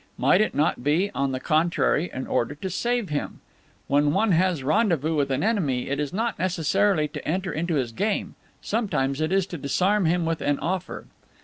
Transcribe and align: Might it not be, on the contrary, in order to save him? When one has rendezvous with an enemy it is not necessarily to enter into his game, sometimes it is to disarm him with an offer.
Might 0.17 0.41
it 0.41 0.55
not 0.55 0.83
be, 0.83 1.11
on 1.13 1.31
the 1.31 1.39
contrary, 1.39 2.09
in 2.11 2.25
order 2.25 2.55
to 2.55 2.71
save 2.71 3.09
him? 3.09 3.39
When 3.85 4.13
one 4.13 4.31
has 4.31 4.63
rendezvous 4.63 5.13
with 5.15 5.29
an 5.29 5.43
enemy 5.43 5.89
it 5.89 5.99
is 5.99 6.11
not 6.11 6.39
necessarily 6.39 7.07
to 7.09 7.27
enter 7.27 7.51
into 7.53 7.75
his 7.75 7.91
game, 7.91 8.33
sometimes 8.63 9.21
it 9.21 9.31
is 9.31 9.45
to 9.45 9.59
disarm 9.59 10.05
him 10.05 10.25
with 10.25 10.41
an 10.41 10.57
offer. 10.57 11.05